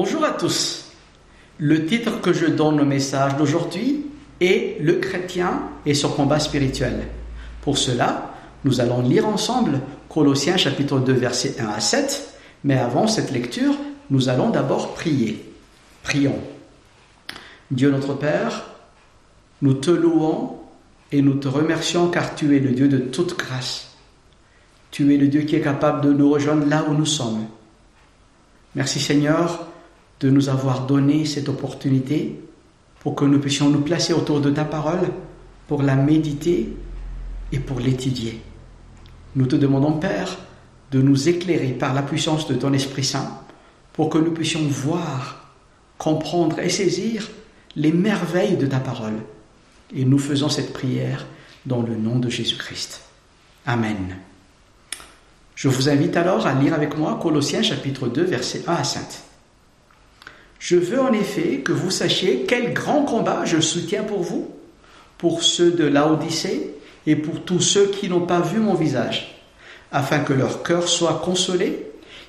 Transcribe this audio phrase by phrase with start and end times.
[0.00, 0.92] Bonjour à tous.
[1.58, 4.06] Le titre que je donne au message d'aujourd'hui
[4.40, 7.08] est Le chrétien et son combat spirituel.
[7.62, 8.32] Pour cela,
[8.62, 12.32] nous allons lire ensemble Colossiens chapitre 2 versets 1 à 7,
[12.62, 13.74] mais avant cette lecture,
[14.08, 15.52] nous allons d'abord prier.
[16.04, 16.38] Prions.
[17.72, 18.66] Dieu notre Père,
[19.62, 20.60] nous te louons
[21.10, 23.96] et nous te remercions car tu es le Dieu de toute grâce.
[24.92, 27.46] Tu es le Dieu qui est capable de nous rejoindre là où nous sommes.
[28.76, 29.67] Merci Seigneur
[30.20, 32.40] de nous avoir donné cette opportunité
[33.00, 35.10] pour que nous puissions nous placer autour de ta parole,
[35.68, 36.74] pour la méditer
[37.52, 38.40] et pour l'étudier.
[39.36, 40.38] Nous te demandons, Père,
[40.90, 43.40] de nous éclairer par la puissance de ton Esprit Saint,
[43.92, 45.52] pour que nous puissions voir,
[45.98, 47.28] comprendre et saisir
[47.76, 49.20] les merveilles de ta parole.
[49.94, 51.26] Et nous faisons cette prière
[51.66, 53.02] dans le nom de Jésus-Christ.
[53.66, 54.16] Amen.
[55.54, 59.02] Je vous invite alors à lire avec moi Colossiens chapitre 2, versets 1 à 5.
[60.58, 64.50] Je veux en effet que vous sachiez quel grand combat je soutiens pour vous,
[65.16, 66.74] pour ceux de Laodicée
[67.06, 69.42] et pour tous ceux qui n'ont pas vu mon visage,
[69.92, 71.86] afin que leur cœur soit consolé,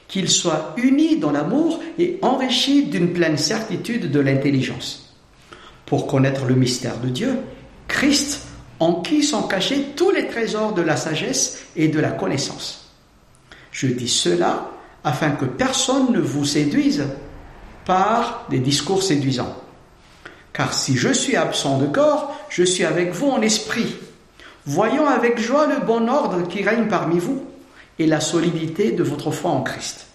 [0.08, 5.16] qu'ils soient unis dans l'amour et enrichis d'une pleine certitude de l'intelligence,
[5.86, 7.38] pour connaître le mystère de Dieu,
[7.88, 8.44] Christ,
[8.80, 12.92] en qui sont cachés tous les trésors de la sagesse et de la connaissance.
[13.72, 14.72] Je dis cela
[15.04, 17.04] afin que personne ne vous séduise
[17.90, 19.58] par des discours séduisants.
[20.54, 23.96] Car si je suis absent de corps, je suis avec vous en esprit,
[24.68, 27.42] voyant avec joie le bon ordre qui règne parmi vous
[27.98, 30.06] et la solidité de votre foi en Christ.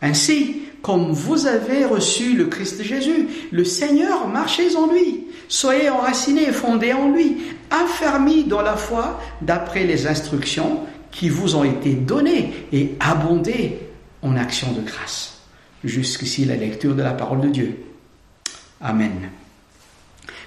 [0.00, 6.48] Ainsi, comme vous avez reçu le Christ Jésus, le Seigneur, marchez en lui, soyez enracinés
[6.48, 7.36] et fondés en lui,
[7.70, 10.80] affermis dans la foi d'après les instructions
[11.10, 13.78] qui vous ont été données et abondez
[14.22, 15.33] en action de grâce.
[15.84, 17.76] Jusqu'ici la lecture de la parole de Dieu.
[18.80, 19.30] Amen.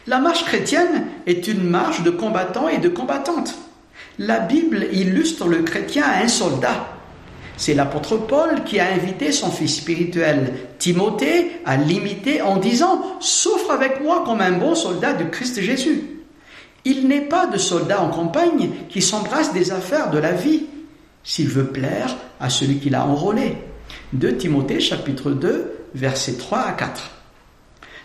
[0.07, 3.53] La marche chrétienne est une marche de combattants et de combattantes.
[4.19, 6.87] La Bible illustre le chrétien à un soldat.
[7.55, 13.71] C'est l'apôtre Paul qui a invité son fils spirituel, Timothée, à l'imiter en disant⁇ Souffre
[13.71, 15.95] avec moi comme un bon soldat de Christ Jésus⁇
[16.85, 20.65] Il n'est pas de soldat en campagne qui s'embrasse des affaires de la vie,
[21.23, 23.57] s'il veut plaire à celui qui l'a enrôlé.
[24.13, 27.11] 2 Timothée chapitre 2 versets 3 à 4.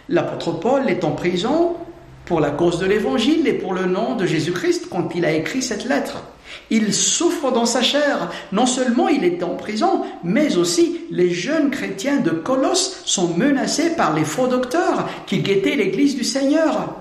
[0.08, 1.76] L'apôtre Paul est en prison
[2.24, 5.62] pour la cause de l'évangile et pour le nom de Jésus-Christ quand il a écrit
[5.62, 6.24] cette lettre.
[6.70, 8.32] Il souffre dans sa chair.
[8.50, 13.90] Non seulement il est en prison, mais aussi les jeunes chrétiens de Colosse sont menacés
[13.90, 16.96] par les faux docteurs qui guettaient l'église du Seigneur.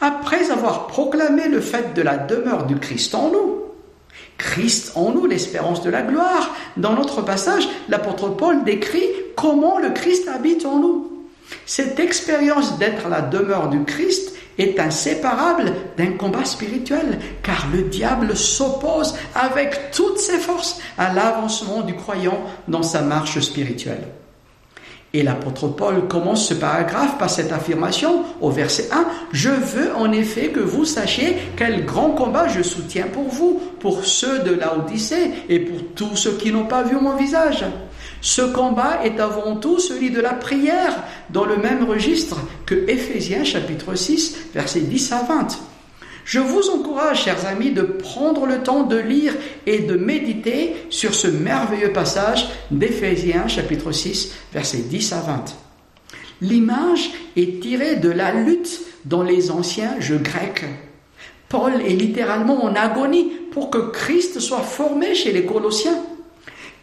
[0.00, 3.67] Après avoir proclamé le fait de la demeure du Christ en nous,
[4.38, 6.54] Christ en nous, l'espérance de la gloire.
[6.76, 9.04] Dans notre passage, l'apôtre Paul décrit
[9.36, 11.12] comment le Christ habite en nous.
[11.66, 18.36] Cette expérience d'être la demeure du Christ est inséparable d'un combat spirituel, car le diable
[18.36, 24.08] s'oppose avec toutes ses forces à l'avancement du croyant dans sa marche spirituelle.
[25.14, 29.06] Et l'apôtre Paul commence ce paragraphe par cette affirmation au verset 1.
[29.32, 34.04] Je veux en effet que vous sachiez quel grand combat je soutiens pour vous, pour
[34.04, 37.64] ceux de l'Odyssée et pour tous ceux qui n'ont pas vu mon visage.
[38.20, 43.44] Ce combat est avant tout celui de la prière, dans le même registre que Éphésiens
[43.44, 45.48] chapitre 6, versets 10 à 20.
[46.24, 49.34] Je vous encourage, chers amis, de prendre le temps de lire
[49.66, 55.44] et de méditer sur ce merveilleux passage d'Éphésiens chapitre 6, versets 10 à 20.
[56.42, 60.66] L'image est tirée de la lutte dans les anciens jeux grecs.
[61.48, 65.98] Paul est littéralement en agonie pour que Christ soit formé chez les Colossiens.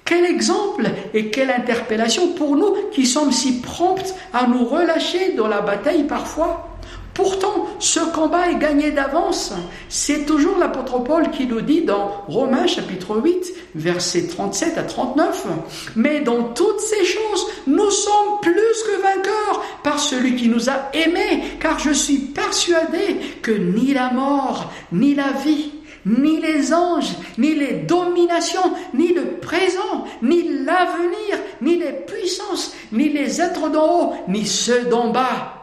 [0.04, 5.48] Quel exemple et quelle interpellation pour nous qui sommes si promptes à nous relâcher dans
[5.48, 6.75] la bataille parfois.
[7.16, 9.54] Pourtant, ce combat est gagné d'avance.
[9.88, 15.48] C'est toujours l'apôtre Paul qui nous dit dans Romains chapitre 8, versets 37 à 39.
[15.96, 20.90] Mais dans toutes ces choses, nous sommes plus que vainqueurs par celui qui nous a
[20.94, 25.72] aimés, car je suis persuadé que ni la mort, ni la vie,
[26.06, 33.08] ni les anges, ni les dominations, ni le présent, ni l'avenir, ni les puissances, ni
[33.08, 35.55] les êtres d'en haut, ni ceux d'en bas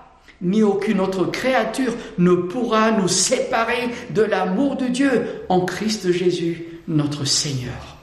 [0.43, 6.81] ni aucune autre créature ne pourra nous séparer de l'amour de Dieu en Christ Jésus,
[6.89, 7.97] notre Seigneur.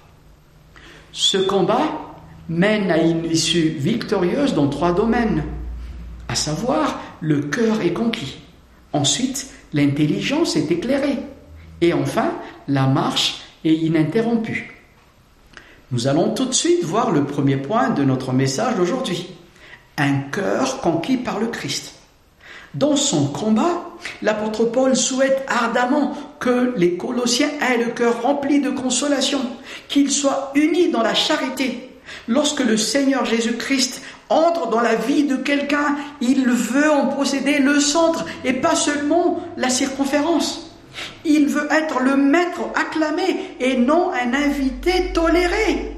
[1.11, 2.15] Ce combat
[2.47, 5.43] mène à une issue victorieuse dans trois domaines,
[6.27, 8.37] à savoir le cœur est conquis,
[8.93, 11.19] ensuite l'intelligence est éclairée,
[11.81, 12.31] et enfin
[12.67, 14.75] la marche est ininterrompue.
[15.91, 19.27] Nous allons tout de suite voir le premier point de notre message d'aujourd'hui
[19.97, 21.98] un cœur conquis par le Christ.
[22.75, 23.89] Dans son combat,
[24.21, 29.41] l'apôtre Paul souhaite ardemment que les Colossiens aient le cœur rempli de consolation,
[29.87, 31.89] qu'ils soient unis dans la charité.
[32.27, 37.79] Lorsque le Seigneur Jésus-Christ entre dans la vie de quelqu'un, il veut en posséder le
[37.79, 40.75] centre et pas seulement la circonférence.
[41.25, 45.95] Il veut être le maître acclamé et non un invité toléré.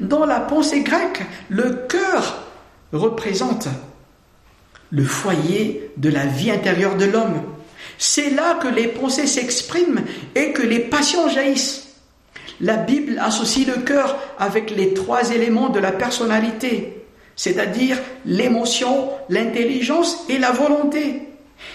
[0.00, 2.42] Dans la pensée grecque, le cœur
[2.92, 3.68] représente
[4.90, 7.42] le foyer de la vie intérieure de l'homme.
[7.98, 10.02] C'est là que les pensées s'expriment
[10.34, 11.88] et que les passions jaillissent.
[12.60, 17.04] La Bible associe le cœur avec les trois éléments de la personnalité,
[17.36, 21.22] c'est-à-dire l'émotion, l'intelligence et la volonté.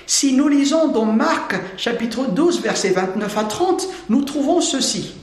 [0.05, 5.13] Si nous lisons dans Marc chapitre 12 versets 29 à 30, nous trouvons ceci.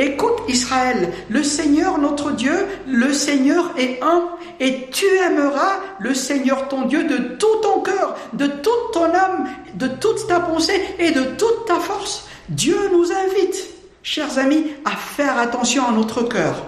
[0.00, 6.68] Écoute Israël, le Seigneur notre Dieu, le Seigneur est un, et tu aimeras le Seigneur
[6.68, 11.10] ton Dieu de tout ton cœur, de toute ton âme, de toute ta pensée et
[11.10, 12.26] de toute ta force.
[12.48, 16.64] Dieu nous invite, chers amis, à faire attention à notre cœur.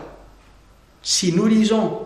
[1.03, 2.01] Si nous lisons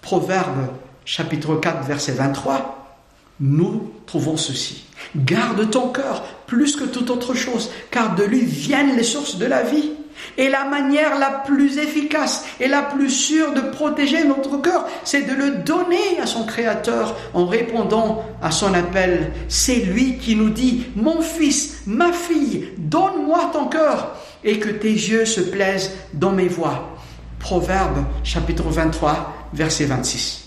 [0.00, 0.68] Proverbe
[1.04, 2.96] chapitre 4 verset 23,
[3.40, 4.84] nous trouvons ceci.
[5.16, 9.44] Garde ton cœur plus que toute autre chose, car de lui viennent les sources de
[9.44, 9.90] la vie.
[10.38, 15.22] Et la manière la plus efficace et la plus sûre de protéger notre cœur, c'est
[15.22, 19.32] de le donner à son Créateur en répondant à son appel.
[19.48, 24.92] C'est lui qui nous dit, mon fils, ma fille, donne-moi ton cœur et que tes
[24.92, 26.96] yeux se plaisent dans mes voies.
[27.38, 30.41] Proverbe chapitre 23, verset 26.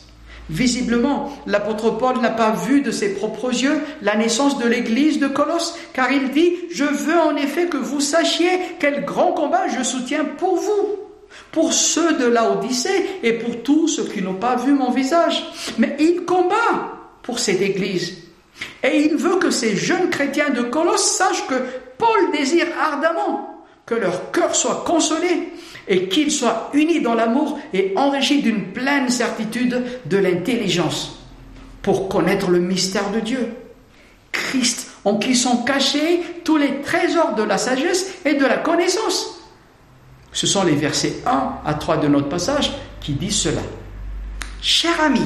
[0.50, 5.28] Visiblement, l'apôtre Paul n'a pas vu de ses propres yeux la naissance de l'église de
[5.28, 9.84] Colosse, car il dit, je veux en effet que vous sachiez quel grand combat je
[9.84, 11.00] soutiens pour vous,
[11.52, 15.44] pour ceux de Laodicée et pour tous ceux qui n'ont pas vu mon visage.
[15.80, 16.94] Mais il combat
[17.24, 18.18] pour cette église.
[18.84, 21.56] Et il veut que ces jeunes chrétiens de Colosse sachent que
[21.98, 23.56] Paul désire ardemment
[23.86, 25.50] que leur cœur soit consolé
[25.88, 31.20] et qu'ils soient unis dans l'amour et enrichis d'une pleine certitude de l'intelligence
[31.82, 33.54] pour connaître le mystère de Dieu.
[34.32, 39.42] Christ, en qui sont cachés tous les trésors de la sagesse et de la connaissance.
[40.32, 43.62] Ce sont les versets 1 à 3 de notre passage qui disent cela.
[44.62, 45.22] Cher ami,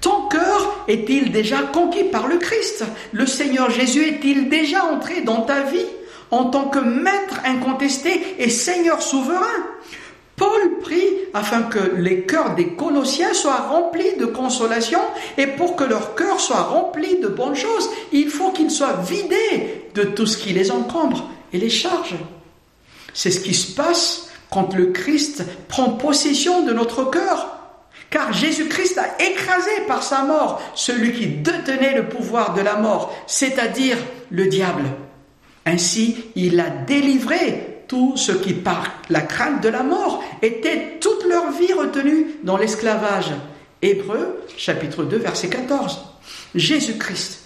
[0.00, 2.84] ton cœur est-il déjà conquis par le Christ?
[3.12, 5.86] Le Seigneur Jésus est-il déjà entré dans ta vie?
[6.34, 9.40] En tant que maître incontesté et Seigneur souverain.
[10.36, 14.98] Paul prie afin que les cœurs des Colossiens soient remplis de consolation
[15.38, 19.84] et pour que leur cœur soit rempli de bonnes choses, il faut qu'ils soient vidés
[19.94, 22.16] de tout ce qui les encombre et les charge.
[23.12, 27.58] C'est ce qui se passe quand le Christ prend possession de notre cœur.
[28.10, 33.14] Car Jésus-Christ a écrasé par sa mort celui qui détenait le pouvoir de la mort,
[33.28, 33.98] c'est-à-dire
[34.30, 34.84] le diable.
[35.66, 41.24] Ainsi, il a délivré tous ceux qui, par la crainte de la mort, étaient toute
[41.24, 43.32] leur vie retenus dans l'esclavage.
[43.82, 46.00] Hébreu, chapitre 2, verset 14.
[46.54, 47.40] Jésus-Christ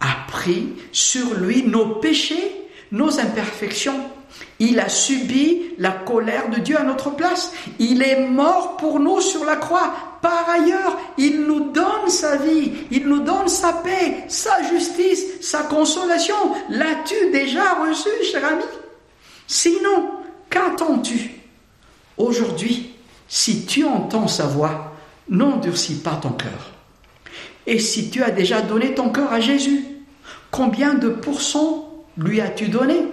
[0.00, 2.52] a pris sur lui nos péchés,
[2.92, 4.00] nos imperfections.
[4.58, 7.52] Il a subi la colère de Dieu à notre place.
[7.78, 9.92] Il est mort pour nous sur la croix.
[10.20, 15.62] Par ailleurs, il nous donne sa vie, il nous donne sa paix, sa justice, sa
[15.62, 16.34] consolation.
[16.68, 18.64] L'as-tu déjà reçu, cher ami?
[19.46, 20.10] Sinon,
[20.50, 21.30] qu'attends-tu?
[22.18, 22.94] Aujourd'hui,
[23.28, 24.92] si tu entends sa voix,
[25.28, 26.72] n'endurcis pas ton cœur.
[27.66, 29.84] Et si tu as déjà donné ton cœur à Jésus,
[30.50, 33.06] combien de pourcents lui as-tu donné?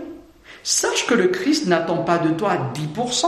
[0.70, 3.26] Sache que le Christ n'attend pas de toi 10%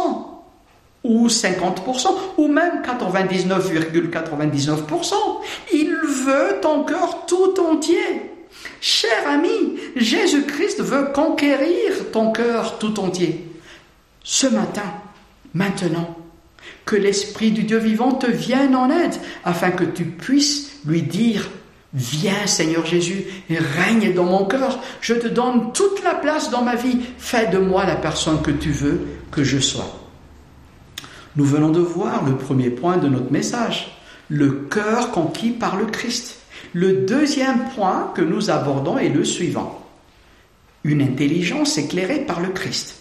[1.05, 5.13] ou 50%, ou même 99,99%.
[5.71, 8.29] Il veut ton cœur tout entier.
[8.81, 13.49] Cher ami, Jésus-Christ veut conquérir ton cœur tout entier.
[14.21, 14.91] Ce matin,
[15.53, 16.17] maintenant,
[16.83, 19.15] que l'Esprit du Dieu vivant te vienne en aide
[19.45, 21.49] afin que tu puisses lui dire
[21.93, 26.61] Viens Seigneur Jésus, et règne dans mon cœur, je te donne toute la place dans
[26.61, 29.99] ma vie, fais de moi la personne que tu veux que je sois.
[31.35, 35.85] Nous venons de voir le premier point de notre message, le cœur conquis par le
[35.85, 36.39] Christ.
[36.73, 39.83] Le deuxième point que nous abordons est le suivant,
[40.83, 42.97] une intelligence éclairée par le Christ.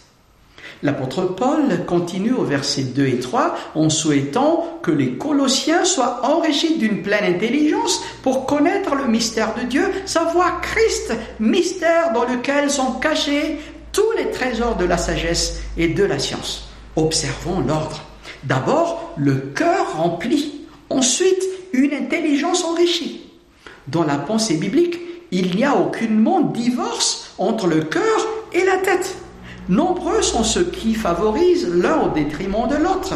[0.83, 6.79] L'apôtre Paul continue au verset 2 et 3 en souhaitant que les Colossiens soient enrichis
[6.79, 12.93] d'une pleine intelligence pour connaître le mystère de Dieu, savoir Christ, mystère dans lequel sont
[12.93, 13.59] cachés
[13.91, 16.69] tous les trésors de la sagesse et de la science.
[16.95, 18.03] Observons l'ordre.
[18.45, 20.67] D'abord, le cœur rempli.
[20.91, 21.43] Ensuite,
[21.73, 23.29] une intelligence enrichie.
[23.89, 25.01] Dans la pensée biblique,
[25.33, 29.18] il n'y a aucunement divorce entre le cœur et la tête.
[29.69, 33.15] Nombreux sont ceux qui favorisent l'un au détriment de l'autre.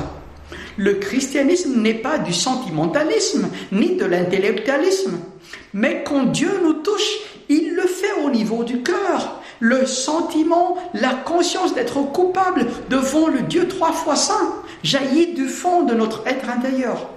[0.76, 5.18] Le christianisme n'est pas du sentimentalisme ni de l'intellectualisme,
[5.72, 7.10] mais quand Dieu nous touche,
[7.48, 9.40] il le fait au niveau du cœur.
[9.60, 15.84] Le sentiment, la conscience d'être coupable devant le Dieu trois fois saint jaillit du fond
[15.84, 17.08] de notre être intérieur.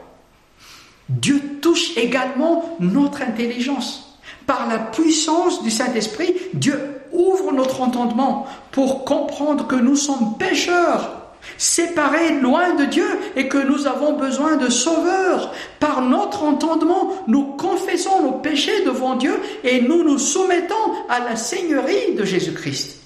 [1.10, 4.20] Dieu touche également notre intelligence.
[4.46, 11.25] Par la puissance du Saint-Esprit, Dieu ouvre notre entendement pour comprendre que nous sommes pécheurs,
[11.57, 15.53] séparés loin de Dieu et que nous avons besoin de sauveurs.
[15.79, 20.75] Par notre entendement, nous confessons nos péchés devant Dieu et nous nous soumettons
[21.10, 23.01] à la Seigneurie de Jésus-Christ.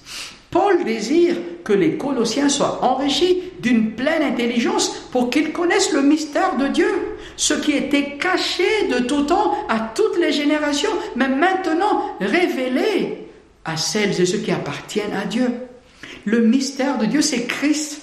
[0.50, 6.56] Paul désire que les Colossiens soient enrichis d'une pleine intelligence pour qu'ils connaissent le mystère
[6.56, 6.88] de Dieu,
[7.36, 13.19] ce qui était caché de tout temps à toutes les générations, mais maintenant révélé
[13.64, 15.50] à celles et ceux qui appartiennent à Dieu.
[16.24, 18.02] Le mystère de Dieu, c'est Christ,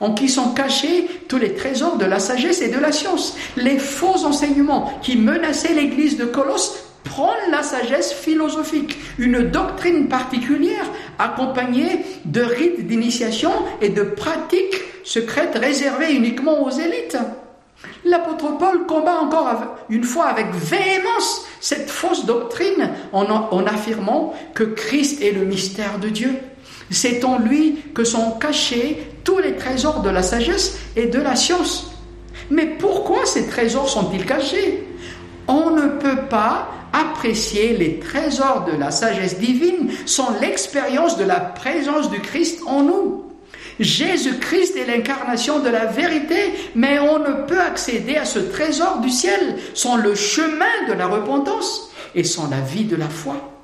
[0.00, 3.36] en qui sont cachés tous les trésors de la sagesse et de la science.
[3.56, 10.90] Les faux enseignements qui menaçaient l'Église de Colosse prennent la sagesse philosophique, une doctrine particulière
[11.18, 17.16] accompagnée de rites d'initiation et de pratiques secrètes réservées uniquement aux élites.
[18.04, 19.48] L'apôtre Paul combat encore
[19.88, 26.08] une fois avec véhémence cette fausse doctrine en, affirmant que Christ est le mystère de
[26.08, 26.36] Dieu.
[26.90, 31.36] C'est en lui que sont cachés tous les trésors de la sagesse et de la
[31.36, 31.92] science.
[32.50, 34.86] Mais pourquoi ces trésors sont-ils cachés?
[35.48, 41.40] On ne peut pas apprécier les trésors de la sagesse divine sans l'expérience de la
[41.40, 43.27] présence du Christ en nous.
[43.80, 49.10] Jésus-Christ est l'incarnation de la vérité, mais on ne peut accéder à ce trésor du
[49.10, 53.57] ciel sans le chemin de la repentance et sans la vie de la foi.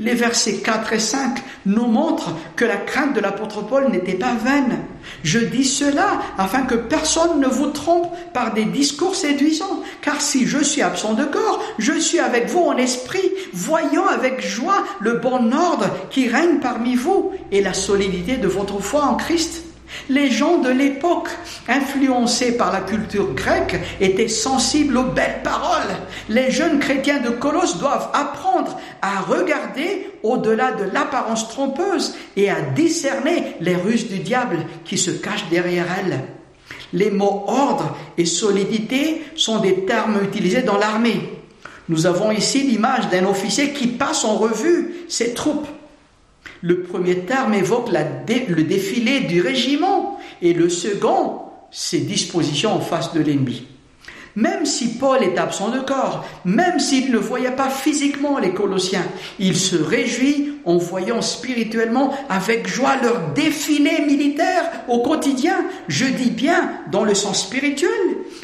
[0.00, 4.34] Les versets 4 et 5 nous montrent que la crainte de l'apôtre Paul n'était pas
[4.34, 4.78] vaine.
[5.24, 10.46] Je dis cela afin que personne ne vous trompe par des discours séduisants, car si
[10.46, 15.14] je suis absent de corps, je suis avec vous en esprit, voyant avec joie le
[15.14, 19.67] bon ordre qui règne parmi vous et la solidité de votre foi en Christ.
[20.08, 21.28] Les gens de l'époque,
[21.68, 25.96] influencés par la culture grecque, étaient sensibles aux belles paroles.
[26.28, 32.60] Les jeunes chrétiens de Colosse doivent apprendre à regarder au-delà de l'apparence trompeuse et à
[32.60, 36.20] discerner les ruses du diable qui se cachent derrière elles.
[36.92, 41.20] Les mots ordre et solidité sont des termes utilisés dans l'armée.
[41.88, 45.68] Nous avons ici l'image d'un officier qui passe en revue ses troupes
[46.62, 53.12] le premier terme évoque le défilé du régiment et le second, ses dispositions en face
[53.12, 53.66] de l'ennemi.
[54.36, 59.04] Même si Paul est absent de corps, même s'il ne voyait pas physiquement les Colossiens,
[59.40, 65.64] il se réjouit en voyant spirituellement avec joie leur défilé militaire au quotidien.
[65.88, 67.90] Je dis bien dans le sens spirituel.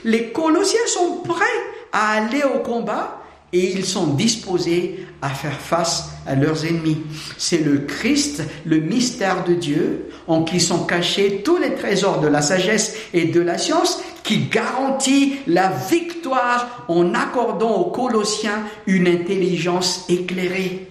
[0.02, 1.44] Les Colossiens sont prêts
[1.92, 3.23] à aller au combat
[3.54, 6.98] et ils sont disposés à faire face à leurs ennemis.
[7.38, 12.26] C'est le Christ, le mystère de Dieu, en qui sont cachés tous les trésors de
[12.26, 19.06] la sagesse et de la science, qui garantit la victoire en accordant aux Colossiens une
[19.06, 20.88] intelligence éclairée.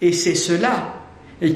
[0.00, 0.94] Et c'est cela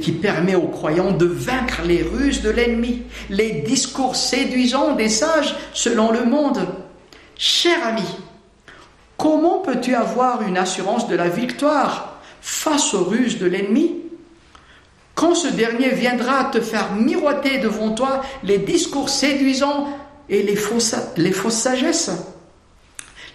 [0.01, 5.55] qui permet aux croyants de vaincre les ruses de l'ennemi, les discours séduisants des sages
[5.73, 6.67] selon le monde.
[7.37, 8.03] Cher ami,
[9.21, 13.97] Comment peux-tu avoir une assurance de la victoire face aux ruses de l'ennemi
[15.15, 19.89] Quand ce dernier viendra te faire miroiter devant toi les discours séduisants
[20.31, 20.95] et les fausses,
[21.51, 22.11] sagesses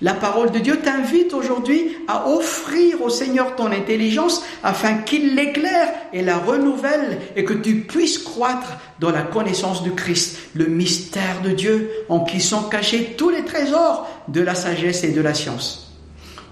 [0.01, 5.89] la parole de Dieu t'invite aujourd'hui à offrir au Seigneur ton intelligence afin qu'il l'éclaire
[6.11, 11.41] et la renouvelle et que tu puisses croître dans la connaissance du Christ, le mystère
[11.43, 15.33] de Dieu en qui sont cachés tous les trésors de la sagesse et de la
[15.33, 15.93] science.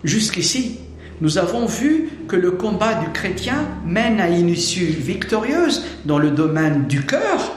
[0.04, 0.80] Jusqu'ici,
[1.22, 6.32] nous avons vu que le combat du chrétien mène à une issue victorieuse dans le
[6.32, 7.54] domaine du cœur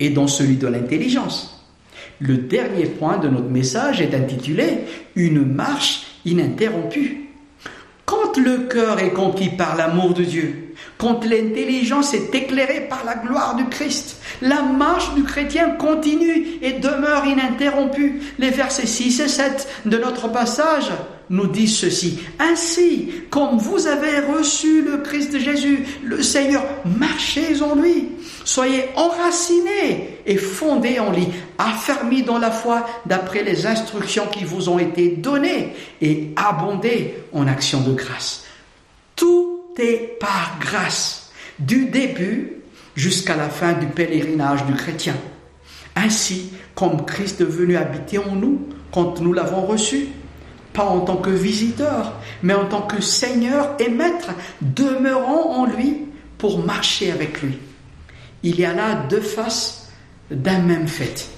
[0.00, 1.57] et dans celui de l'intelligence.
[2.20, 4.80] Le dernier point de notre message est intitulé
[5.14, 7.28] Une marche ininterrompue.
[8.04, 10.67] Quand le cœur est conquis par l'amour de Dieu,
[10.98, 14.20] quand l'intelligence est éclairée par la gloire du Christ.
[14.42, 18.20] La marche du chrétien continue et demeure ininterrompue.
[18.38, 20.90] Les versets 6 et 7 de notre passage
[21.30, 22.20] nous disent ceci.
[22.38, 28.08] Ainsi, comme vous avez reçu le Christ Jésus, le Seigneur, marchez en lui.
[28.44, 31.26] Soyez enracinés et fondés en lui,
[31.58, 37.46] affermis dans la foi d'après les instructions qui vous ont été données et abondez en
[37.46, 38.44] actions de grâce.
[39.16, 39.47] Tout
[40.20, 42.52] par grâce, du début
[42.94, 45.14] jusqu'à la fin du pèlerinage du chrétien.
[45.96, 50.08] Ainsi, comme Christ est venu habiter en nous quand nous l'avons reçu,
[50.72, 54.30] pas en tant que visiteur, mais en tant que Seigneur et Maître,
[54.60, 56.06] demeurant en lui
[56.38, 57.58] pour marcher avec lui.
[58.42, 59.90] Il y a là deux faces
[60.30, 61.28] d'un même fait.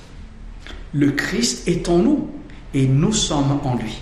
[0.92, 2.30] Le Christ est en nous
[2.74, 4.00] et nous sommes en lui.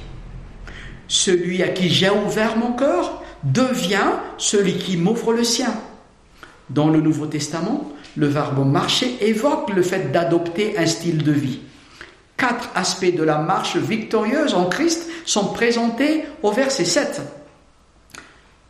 [1.06, 5.74] Celui à qui j'ai ouvert mon cœur devient celui qui m'ouvre le sien.
[6.70, 11.60] Dans le Nouveau Testament, le verbe marcher évoque le fait d'adopter un style de vie.
[12.36, 17.20] Quatre aspects de la marche victorieuse en Christ sont présentés au verset 7.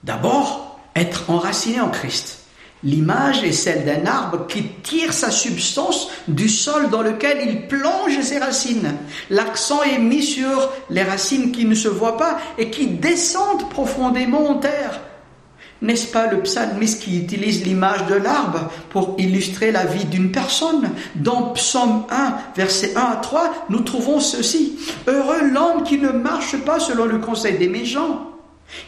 [0.04, 2.48] D'abord, être enraciné en Christ.
[2.85, 8.20] L'image est celle d'un arbre qui tire sa substance du sol dans lequel il plonge
[8.20, 8.94] ses racines.
[9.30, 14.49] L'accent est mis sur les racines qui ne se voient pas et qui descendent profondément
[14.49, 15.00] en terre.
[15.80, 20.90] N'est-ce pas le psalmiste qui utilise l'image de l'arbre pour illustrer la vie d'une personne?
[21.14, 24.76] Dans Psaume 1, versets 1 à 3, nous trouvons ceci.
[25.06, 28.38] Heureux l'homme qui ne marche pas selon le conseil des méchants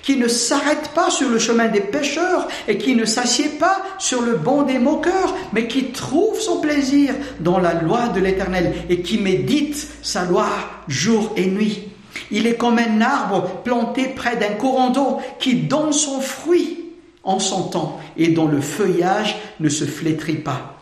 [0.02, 4.22] qui ne s'arrête pas sur le chemin des pécheurs et qui ne s'assied pas sur
[4.22, 9.02] le banc des moqueurs, mais qui trouve son plaisir dans la loi de l'Éternel et
[9.02, 10.48] qui médite sa loi
[10.88, 11.88] jour et nuit.
[12.30, 16.78] Il est comme un arbre planté près d'un courant d'eau qui donne son fruit
[17.22, 20.76] en son temps et dont le feuillage ne se flétrit pas.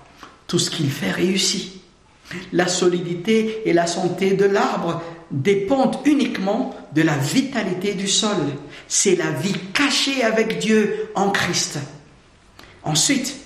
[0.47, 1.75] Tout ce qu'il fait réussit.
[2.53, 8.37] La solidité et la santé de l'arbre dépendent uniquement de la vitalité du sol.
[8.87, 11.79] C'est la vie cachée avec Dieu en Christ.
[12.83, 13.37] Ensuite,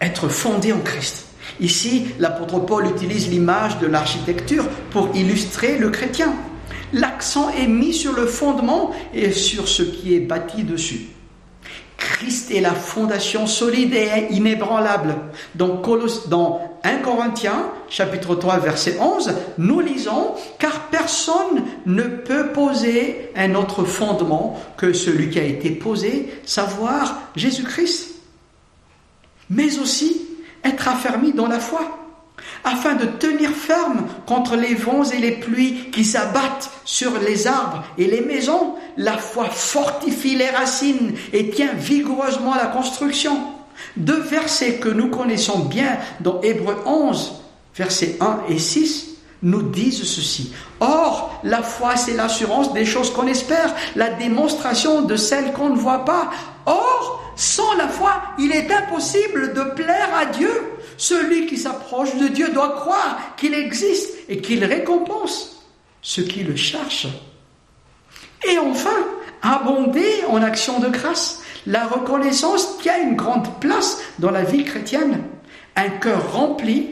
[0.00, 1.26] être fondé en Christ.
[1.60, 6.34] Ici, l'apôtre Paul utilise l'image de l'architecture pour illustrer le chrétien.
[6.92, 11.08] L'accent est mis sur le fondement et sur ce qui est bâti dessus.
[11.98, 15.16] Christ est la fondation solide et inébranlable.
[15.56, 15.84] Donc,
[16.28, 23.56] dans 1 Corinthiens, chapitre 3, verset 11, nous lisons, car personne ne peut poser un
[23.56, 28.14] autre fondement que celui qui a été posé, savoir Jésus-Christ.
[29.50, 30.22] Mais aussi
[30.64, 31.97] être affermi dans la foi
[32.64, 37.84] afin de tenir ferme contre les vents et les pluies qui s'abattent sur les arbres
[37.96, 38.74] et les maisons.
[38.96, 43.38] La foi fortifie les racines et tient vigoureusement la construction.
[43.96, 47.42] Deux versets que nous connaissons bien dans Hébreu 11,
[47.76, 49.08] versets 1 et 6,
[49.42, 50.52] nous disent ceci.
[50.80, 55.76] Or, la foi, c'est l'assurance des choses qu'on espère, la démonstration de celles qu'on ne
[55.76, 56.30] voit pas.
[56.66, 60.50] Or, sans la foi, il est impossible de plaire à Dieu.
[60.96, 65.64] Celui qui s'approche de Dieu doit croire qu'il existe et qu'il récompense
[66.02, 67.06] ceux qui le cherchent.
[68.50, 68.90] Et enfin,
[69.40, 71.40] abonder en action de grâce.
[71.64, 75.22] La reconnaissance tient une grande place dans la vie chrétienne.
[75.76, 76.90] Un cœur rempli,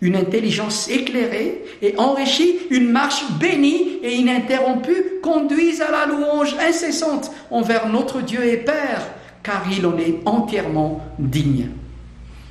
[0.00, 7.32] une intelligence éclairée et enrichie, une marche bénie et ininterrompue conduisent à la louange incessante
[7.50, 9.02] envers notre Dieu et Père,
[9.42, 11.68] car il en est entièrement digne.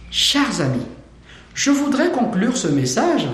[0.10, 0.86] Chers amis,
[1.54, 3.27] je voudrais conclure ce message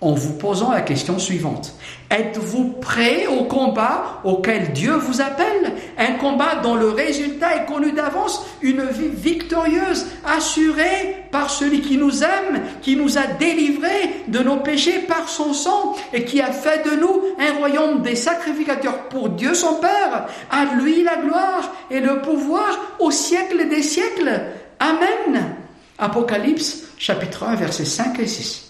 [0.00, 1.74] en vous posant la question suivante.
[2.10, 5.74] Êtes-vous prêt au combat auquel Dieu vous appelle?
[5.98, 11.98] Un combat dont le résultat est connu d'avance, une vie victorieuse, assurée par celui qui
[11.98, 16.50] nous aime, qui nous a délivrés de nos péchés par son sang et qui a
[16.50, 20.26] fait de nous un royaume des sacrificateurs pour Dieu son Père.
[20.50, 24.40] À lui la gloire et le pouvoir au siècle des siècles.
[24.78, 25.56] Amen.
[25.98, 28.69] Apocalypse chapitre 1 versets 5 et 6.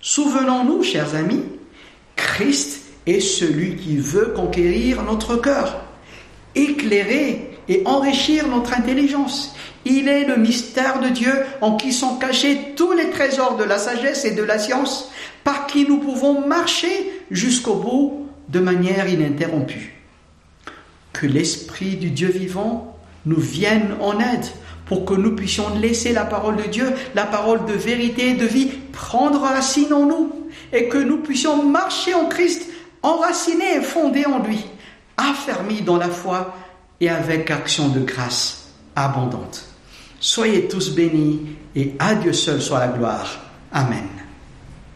[0.00, 1.42] Souvenons-nous, chers amis,
[2.16, 5.84] Christ est celui qui veut conquérir notre cœur,
[6.54, 9.54] éclairer et enrichir notre intelligence.
[9.84, 13.78] Il est le mystère de Dieu en qui sont cachés tous les trésors de la
[13.78, 15.10] sagesse et de la science,
[15.44, 19.94] par qui nous pouvons marcher jusqu'au bout de manière ininterrompue.
[21.12, 24.46] Que l'Esprit du Dieu vivant nous vienne en aide
[24.90, 28.44] pour que nous puissions laisser la parole de Dieu, la parole de vérité et de
[28.44, 32.68] vie, prendre racine en nous et que nous puissions marcher en Christ,
[33.00, 34.58] enracinés et fondés en lui,
[35.16, 36.56] affermis dans la foi
[37.00, 38.72] et avec action de grâce.
[38.96, 39.64] abondante.
[40.18, 43.28] Soyez tous bénis et à Dieu seul soit la gloire.
[43.72, 44.19] Amen.